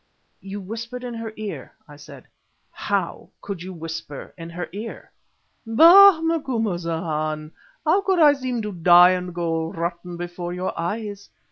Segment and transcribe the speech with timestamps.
[0.41, 2.23] "You whispered in her ear?" I said.
[2.71, 5.11] "How could you whisper in her ear?"
[5.63, 6.21] "Bah!
[6.23, 7.51] Macumazahn.
[7.85, 11.29] How could I seem to die and go rotten before your eyes?